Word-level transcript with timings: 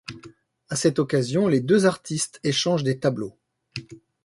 À 0.69 0.75
cette 0.75 0.97
occasion, 0.97 1.47
les 1.47 1.59
deux 1.61 1.85
artistes 1.85 2.39
échangent 2.43 2.81
des 2.83 2.97
tableaux. 2.99 3.37